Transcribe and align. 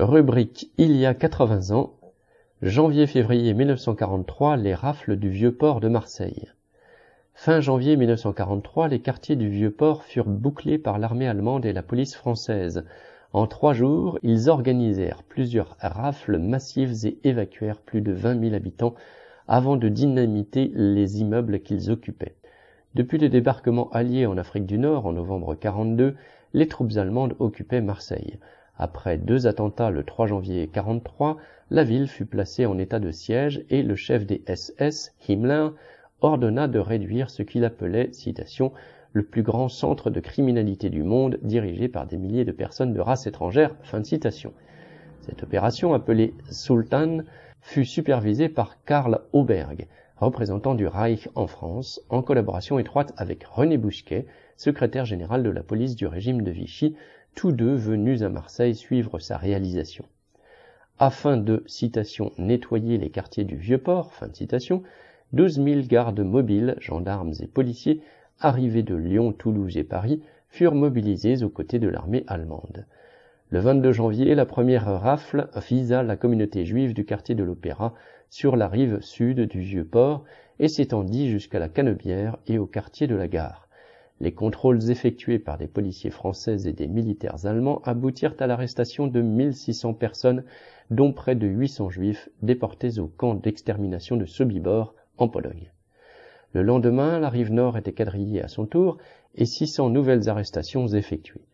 Rubrique 0.00 0.70
Il 0.78 0.94
y 0.94 1.06
a 1.06 1.12
80 1.12 1.74
ans. 1.74 1.92
Janvier-février 2.62 3.52
1943, 3.52 4.56
les 4.56 4.72
rafles 4.72 5.16
du 5.16 5.28
Vieux-Port 5.28 5.80
de 5.80 5.88
Marseille. 5.88 6.46
Fin 7.34 7.60
janvier 7.60 7.96
1943, 7.96 8.86
les 8.86 9.00
quartiers 9.00 9.34
du 9.34 9.48
Vieux-Port 9.48 10.04
furent 10.04 10.28
bouclés 10.28 10.78
par 10.78 11.00
l'armée 11.00 11.26
allemande 11.26 11.66
et 11.66 11.72
la 11.72 11.82
police 11.82 12.14
française. 12.14 12.84
En 13.32 13.48
trois 13.48 13.72
jours, 13.72 14.20
ils 14.22 14.48
organisèrent 14.48 15.24
plusieurs 15.24 15.76
rafles 15.80 16.38
massives 16.38 17.04
et 17.04 17.18
évacuèrent 17.24 17.80
plus 17.80 18.00
de 18.00 18.12
20 18.12 18.40
000 18.40 18.54
habitants 18.54 18.94
avant 19.48 19.76
de 19.76 19.88
dynamiter 19.88 20.70
les 20.76 21.20
immeubles 21.22 21.58
qu'ils 21.58 21.90
occupaient. 21.90 22.36
Depuis 22.94 23.18
le 23.18 23.28
débarquement 23.28 23.90
allié 23.90 24.26
en 24.26 24.38
Afrique 24.38 24.66
du 24.66 24.78
Nord 24.78 25.06
en 25.06 25.12
novembre 25.12 25.56
42, 25.56 26.14
les 26.54 26.68
troupes 26.68 26.96
allemandes 26.96 27.34
occupaient 27.40 27.80
Marseille. 27.80 28.38
Après 28.78 29.18
deux 29.18 29.48
attentats 29.48 29.90
le 29.90 30.04
3 30.04 30.28
janvier 30.28 30.68
43, 30.68 31.36
la 31.70 31.82
ville 31.82 32.06
fut 32.06 32.26
placée 32.26 32.64
en 32.64 32.78
état 32.78 33.00
de 33.00 33.10
siège 33.10 33.64
et 33.70 33.82
le 33.82 33.96
chef 33.96 34.24
des 34.24 34.42
SS, 34.46 35.14
Himmler, 35.28 35.70
ordonna 36.20 36.68
de 36.68 36.78
réduire 36.78 37.28
ce 37.28 37.42
qu'il 37.42 37.64
appelait, 37.64 38.12
citation, 38.12 38.72
le 39.12 39.24
plus 39.24 39.42
grand 39.42 39.68
centre 39.68 40.10
de 40.10 40.20
criminalité 40.20 40.90
du 40.90 41.02
monde 41.02 41.38
dirigé 41.42 41.88
par 41.88 42.06
des 42.06 42.18
milliers 42.18 42.44
de 42.44 42.52
personnes 42.52 42.94
de 42.94 43.00
race 43.00 43.26
étrangère. 43.26 43.74
Fin 43.82 43.98
de 43.98 44.06
citation. 44.06 44.52
Cette 45.22 45.42
opération, 45.42 45.92
appelée 45.92 46.34
Sultan, 46.50 47.22
fut 47.60 47.84
supervisée 47.84 48.48
par 48.48 48.84
Karl 48.84 49.20
Auberg, 49.32 49.88
représentant 50.18 50.74
du 50.74 50.86
Reich 50.86 51.28
en 51.34 51.48
France, 51.48 52.00
en 52.10 52.22
collaboration 52.22 52.78
étroite 52.78 53.12
avec 53.16 53.44
René 53.44 53.76
Bousquet, 53.76 54.26
secrétaire 54.56 55.04
général 55.04 55.42
de 55.42 55.50
la 55.50 55.62
police 55.62 55.96
du 55.96 56.06
régime 56.06 56.42
de 56.42 56.50
Vichy, 56.50 56.96
tous 57.34 57.52
deux 57.52 57.74
venus 57.74 58.22
à 58.22 58.28
Marseille 58.28 58.74
suivre 58.74 59.18
sa 59.18 59.36
réalisation. 59.36 60.04
Afin 60.98 61.36
de, 61.36 61.62
citation, 61.66 62.32
nettoyer 62.38 62.98
les 62.98 63.10
quartiers 63.10 63.44
du 63.44 63.56
Vieux-Port, 63.56 64.12
fin 64.12 64.28
de 64.28 64.34
citation, 64.34 64.82
12 65.32 65.62
000 65.62 65.80
gardes 65.82 66.20
mobiles, 66.20 66.76
gendarmes 66.80 67.34
et 67.40 67.46
policiers, 67.46 68.02
arrivés 68.40 68.82
de 68.82 68.96
Lyon, 68.96 69.32
Toulouse 69.32 69.76
et 69.76 69.84
Paris, 69.84 70.22
furent 70.48 70.74
mobilisés 70.74 71.44
aux 71.44 71.50
côtés 71.50 71.78
de 71.78 71.88
l'armée 71.88 72.24
allemande. 72.26 72.86
Le 73.50 73.60
22 73.60 73.92
janvier, 73.92 74.34
la 74.34 74.46
première 74.46 74.86
rafle 75.00 75.48
visa 75.68 76.02
la 76.02 76.16
communauté 76.16 76.64
juive 76.64 76.94
du 76.94 77.04
quartier 77.04 77.34
de 77.34 77.44
l'Opéra 77.44 77.94
sur 78.28 78.56
la 78.56 78.68
rive 78.68 79.00
sud 79.00 79.40
du 79.40 79.60
Vieux-Port 79.60 80.24
et 80.58 80.68
s'étendit 80.68 81.30
jusqu'à 81.30 81.58
la 81.58 81.68
Canebière 81.68 82.36
et 82.46 82.58
au 82.58 82.66
quartier 82.66 83.06
de 83.06 83.14
la 83.14 83.28
Gare. 83.28 83.67
Les 84.20 84.32
contrôles 84.32 84.90
effectués 84.90 85.38
par 85.38 85.58
des 85.58 85.68
policiers 85.68 86.10
français 86.10 86.66
et 86.66 86.72
des 86.72 86.88
militaires 86.88 87.46
allemands 87.46 87.80
aboutirent 87.84 88.34
à 88.40 88.48
l'arrestation 88.48 89.06
de 89.06 89.20
1600 89.20 89.94
personnes, 89.94 90.44
dont 90.90 91.12
près 91.12 91.36
de 91.36 91.46
800 91.46 91.90
juifs 91.90 92.28
déportés 92.42 92.98
au 92.98 93.06
camp 93.06 93.34
d'extermination 93.34 94.16
de 94.16 94.24
Sobibor 94.24 94.94
en 95.18 95.28
Pologne. 95.28 95.70
Le 96.52 96.62
lendemain, 96.62 97.20
la 97.20 97.28
rive 97.28 97.52
nord 97.52 97.76
était 97.76 97.92
quadrillée 97.92 98.42
à 98.42 98.48
son 98.48 98.66
tour 98.66 98.98
et 99.36 99.44
600 99.44 99.90
nouvelles 99.90 100.28
arrestations 100.28 100.88
effectuées. 100.88 101.46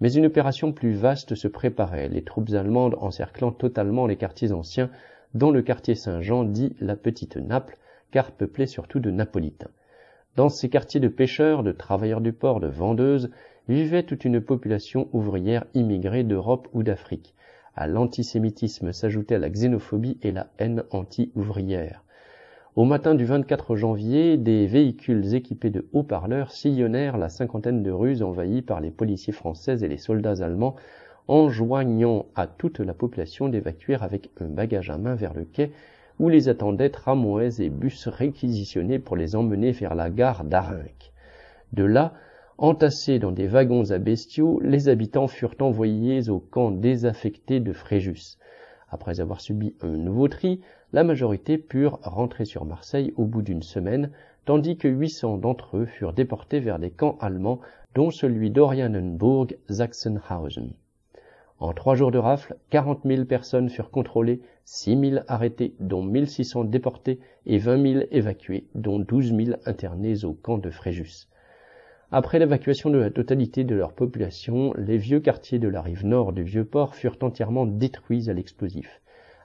Mais 0.00 0.12
une 0.12 0.26
opération 0.26 0.72
plus 0.72 0.92
vaste 0.92 1.34
se 1.34 1.48
préparait, 1.48 2.08
les 2.08 2.22
troupes 2.22 2.50
allemandes 2.50 2.96
encerclant 3.00 3.50
totalement 3.50 4.06
les 4.06 4.16
quartiers 4.16 4.52
anciens, 4.52 4.90
dont 5.34 5.50
le 5.50 5.62
quartier 5.62 5.94
Saint-Jean 5.94 6.44
dit 6.44 6.76
la 6.80 6.96
Petite 6.96 7.36
Naples, 7.36 7.78
car 8.10 8.30
peuplé 8.30 8.66
surtout 8.66 9.00
de 9.00 9.10
Napolitains. 9.10 9.70
Dans 10.34 10.48
ces 10.48 10.70
quartiers 10.70 11.00
de 11.00 11.08
pêcheurs, 11.08 11.62
de 11.62 11.72
travailleurs 11.72 12.22
du 12.22 12.32
port, 12.32 12.58
de 12.58 12.66
vendeuses, 12.66 13.30
vivait 13.68 14.02
toute 14.02 14.24
une 14.24 14.40
population 14.40 15.08
ouvrière 15.12 15.66
immigrée 15.74 16.24
d'Europe 16.24 16.68
ou 16.72 16.82
d'Afrique. 16.82 17.34
À 17.76 17.86
l'antisémitisme 17.86 18.92
s'ajoutait 18.92 19.38
la 19.38 19.50
xénophobie 19.50 20.16
et 20.22 20.32
la 20.32 20.46
haine 20.58 20.84
anti-ouvrière. 20.90 22.02
Au 22.76 22.84
matin 22.84 23.14
du 23.14 23.26
24 23.26 23.76
janvier, 23.76 24.38
des 24.38 24.66
véhicules 24.66 25.34
équipés 25.34 25.68
de 25.68 25.86
haut-parleurs 25.92 26.50
sillonnèrent 26.50 27.18
la 27.18 27.28
cinquantaine 27.28 27.82
de 27.82 27.90
rues 27.90 28.22
envahies 28.22 28.62
par 28.62 28.80
les 28.80 28.90
policiers 28.90 29.34
français 29.34 29.84
et 29.84 29.88
les 29.88 29.98
soldats 29.98 30.42
allemands, 30.42 30.76
enjoignant 31.28 32.24
à 32.34 32.46
toute 32.46 32.80
la 32.80 32.94
population 32.94 33.50
d'évacuer 33.50 33.96
avec 33.96 34.30
un 34.40 34.48
bagage 34.48 34.88
à 34.88 34.96
main 34.96 35.14
vers 35.14 35.34
le 35.34 35.44
quai 35.44 35.72
où 36.18 36.28
les 36.28 36.48
attendaient 36.48 36.90
tramways 36.90 37.60
et 37.60 37.70
bus 37.70 38.08
réquisitionnés 38.08 38.98
pour 38.98 39.16
les 39.16 39.36
emmener 39.36 39.72
vers 39.72 39.94
la 39.94 40.10
gare 40.10 40.44
d'Arinque. 40.44 41.12
De 41.72 41.84
là, 41.84 42.12
entassés 42.58 43.18
dans 43.18 43.32
des 43.32 43.46
wagons 43.46 43.90
à 43.90 43.98
bestiaux, 43.98 44.60
les 44.62 44.88
habitants 44.88 45.28
furent 45.28 45.54
envoyés 45.60 46.28
au 46.28 46.38
camp 46.38 46.70
désaffecté 46.70 47.60
de 47.60 47.72
Fréjus. 47.72 48.36
Après 48.90 49.20
avoir 49.20 49.40
subi 49.40 49.74
un 49.80 49.96
nouveau 49.96 50.28
tri, 50.28 50.60
la 50.92 51.02
majorité 51.02 51.56
purent 51.56 51.98
rentrer 52.02 52.44
sur 52.44 52.66
Marseille 52.66 53.14
au 53.16 53.24
bout 53.24 53.40
d'une 53.40 53.62
semaine, 53.62 54.10
tandis 54.44 54.76
que 54.76 54.88
800 54.88 55.38
d'entre 55.38 55.78
eux 55.78 55.86
furent 55.86 56.12
déportés 56.12 56.60
vers 56.60 56.78
des 56.78 56.90
camps 56.90 57.16
allemands, 57.20 57.60
dont 57.94 58.10
celui 58.10 58.50
d'Orianenburg-Sachsenhausen. 58.50 60.74
En 61.62 61.72
trois 61.74 61.94
jours 61.94 62.10
de 62.10 62.18
rafle, 62.18 62.56
40 62.70 63.02
000 63.04 63.24
personnes 63.24 63.70
furent 63.70 63.92
contrôlées, 63.92 64.40
6 64.64 65.10
000 65.10 65.22
arrêtées, 65.28 65.76
dont 65.78 66.02
1600 66.02 66.64
déportés, 66.64 67.20
et 67.46 67.58
20 67.58 67.92
000 67.92 68.04
évacués, 68.10 68.66
dont 68.74 68.98
12 68.98 69.32
000 69.32 69.56
internés 69.64 70.24
au 70.24 70.32
camp 70.32 70.58
de 70.58 70.70
Fréjus. 70.70 71.28
Après 72.10 72.40
l'évacuation 72.40 72.90
de 72.90 72.98
la 72.98 73.10
totalité 73.10 73.62
de 73.62 73.76
leur 73.76 73.92
population, 73.92 74.74
les 74.76 74.98
vieux 74.98 75.20
quartiers 75.20 75.60
de 75.60 75.68
la 75.68 75.82
rive 75.82 76.04
nord 76.04 76.32
du 76.32 76.42
Vieux-Port 76.42 76.96
furent 76.96 77.18
entièrement 77.20 77.64
détruits 77.64 78.28
à 78.28 78.32
l'explosif. 78.32 79.00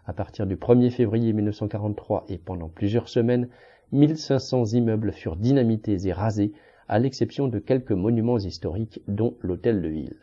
À 0.07 0.13
partir 0.13 0.47
du 0.47 0.55
1er 0.55 0.89
février 0.89 1.33
1943 1.33 2.25
et 2.29 2.39
pendant 2.39 2.67
plusieurs 2.67 3.09
semaines, 3.09 3.47
1500 3.91 4.65
immeubles 4.73 5.11
furent 5.11 5.35
dynamités 5.35 6.07
et 6.07 6.13
rasés, 6.13 6.51
à 6.89 6.97
l'exception 6.97 7.47
de 7.47 7.59
quelques 7.59 7.91
monuments 7.91 8.39
historiques, 8.39 9.03
dont 9.07 9.35
l'hôtel 9.41 9.83
de 9.83 9.89
ville. 9.89 10.17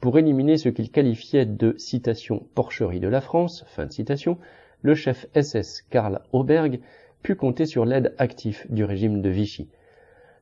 Pour 0.00 0.18
éliminer 0.18 0.56
ce 0.56 0.70
qu'il 0.70 0.90
qualifiait 0.90 1.44
de 1.44 1.74
citation 1.76 2.46
porcherie 2.54 3.00
de 3.00 3.08
la 3.08 3.20
France, 3.20 3.64
fin 3.68 3.84
de 3.84 3.92
citation, 3.92 4.38
le 4.80 4.94
chef 4.94 5.26
SS 5.38 5.82
Karl 5.90 6.22
Auberg 6.32 6.80
put 7.22 7.36
compter 7.36 7.66
sur 7.66 7.84
l'aide 7.84 8.14
active 8.16 8.64
du 8.70 8.82
régime 8.82 9.20
de 9.20 9.28
Vichy. 9.28 9.68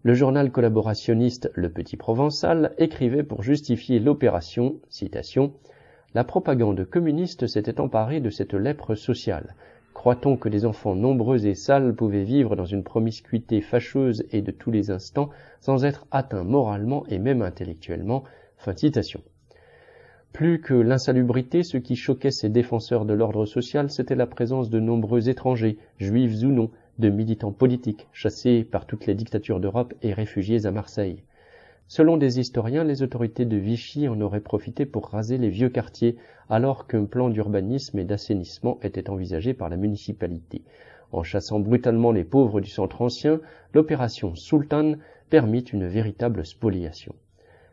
Le 0.04 0.14
journal 0.14 0.52
collaborationniste 0.52 1.50
Le 1.54 1.70
Petit 1.70 1.96
Provençal 1.96 2.72
écrivait 2.78 3.24
pour 3.24 3.42
justifier 3.42 3.98
l'opération, 3.98 4.76
citation, 4.91 5.52
La 6.14 6.22
propagande 6.22 6.84
communiste 6.84 7.48
s'était 7.48 7.80
emparée 7.80 8.20
de 8.20 8.30
cette 8.30 8.54
lèpre 8.54 8.94
sociale. 8.94 9.56
Croit-on 9.92 10.36
que 10.36 10.48
des 10.48 10.66
enfants 10.66 10.94
nombreux 10.94 11.46
et 11.46 11.56
sales 11.56 11.96
pouvaient 11.96 12.22
vivre 12.22 12.54
dans 12.54 12.64
une 12.64 12.84
promiscuité 12.84 13.60
fâcheuse 13.60 14.25
et 14.30 14.40
de 14.40 14.52
tous 14.52 14.70
les 14.70 14.92
instants 14.92 15.30
sans 15.60 15.84
être 15.84 16.06
atteints 16.12 16.44
moralement 16.44 17.04
et 17.08 17.19
même 17.19 17.42
intellectuellement? 17.42 18.22
Fin 18.56 18.76
citation. 18.76 19.20
Plus 20.33 20.61
que 20.61 20.75
l'insalubrité, 20.75 21.62
ce 21.62 21.78
qui 21.78 21.97
choquait 21.97 22.31
ces 22.31 22.49
défenseurs 22.49 23.05
de 23.05 23.15
l'ordre 23.15 23.47
social, 23.47 23.91
c'était 23.91 24.15
la 24.15 24.27
présence 24.27 24.71
de 24.71 24.78
nombreux 24.78 25.28
étrangers, 25.28 25.78
juifs 25.99 26.43
ou 26.43 26.49
non, 26.49 26.71
de 26.99 27.09
militants 27.09 27.53
politiques 27.53 28.06
chassés 28.12 28.65
par 28.65 28.87
toutes 28.87 29.06
les 29.06 29.15
dictatures 29.15 29.61
d'Europe 29.61 29.94
et 30.03 30.12
réfugiés 30.12 30.67
à 30.67 30.71
Marseille. 30.71 31.22
Selon 31.88 32.19
des 32.19 32.38
historiens, 32.38 32.84
les 32.84 33.03
autorités 33.03 33.47
de 33.47 33.56
Vichy 33.56 34.09
en 34.09 34.21
auraient 34.21 34.41
profité 34.41 34.84
pour 34.84 35.09
raser 35.09 35.38
les 35.38 35.49
vieux 35.49 35.71
quartiers, 35.71 36.17
alors 36.50 36.87
qu'un 36.87 37.06
plan 37.06 37.31
d'urbanisme 37.31 37.99
et 37.99 38.05
d'assainissement 38.05 38.78
était 38.83 39.09
envisagé 39.09 39.55
par 39.55 39.71
la 39.71 39.77
municipalité. 39.77 40.62
En 41.12 41.22
chassant 41.22 41.61
brutalement 41.61 42.12
les 42.12 42.25
pauvres 42.25 42.61
du 42.61 42.69
centre 42.69 43.00
ancien, 43.00 43.41
l'opération 43.72 44.34
Sultan 44.34 44.93
permit 45.31 45.61
une 45.61 45.87
véritable 45.87 46.44
spoliation. 46.44 47.15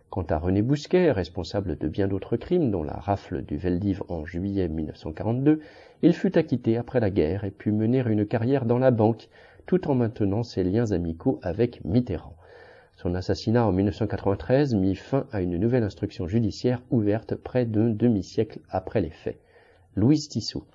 Quant 0.09 0.25
à 0.29 0.37
René 0.37 0.61
Bousquet, 0.61 1.11
responsable 1.11 1.77
de 1.77 1.87
bien 1.87 2.07
d'autres 2.07 2.37
crimes, 2.37 2.71
dont 2.71 2.83
la 2.83 2.93
rafle 2.93 3.41
du 3.41 3.57
Veldiv 3.57 4.01
en 4.07 4.25
juillet 4.25 4.67
1942, 4.67 5.59
il 6.03 6.13
fut 6.13 6.37
acquitté 6.37 6.77
après 6.77 6.99
la 6.99 7.09
guerre 7.09 7.43
et 7.43 7.51
put 7.51 7.71
mener 7.71 8.03
une 8.07 8.25
carrière 8.25 8.65
dans 8.65 8.77
la 8.77 8.91
banque, 8.91 9.27
tout 9.65 9.89
en 9.89 9.95
maintenant 9.95 10.43
ses 10.43 10.63
liens 10.63 10.91
amicaux 10.91 11.39
avec 11.41 11.83
Mitterrand. 11.83 12.35
Son 12.95 13.13
assassinat 13.13 13.67
en 13.67 13.73
1993 13.73 14.73
mit 14.75 14.95
fin 14.95 15.27
à 15.31 15.41
une 15.41 15.57
nouvelle 15.57 15.83
instruction 15.83 16.27
judiciaire 16.27 16.81
ouverte 16.91 17.35
près 17.35 17.65
d'un 17.65 17.89
demi-siècle 17.89 18.59
après 18.69 19.01
les 19.01 19.09
faits. 19.09 19.39
Louise 19.95 20.29
Tissot. 20.29 20.65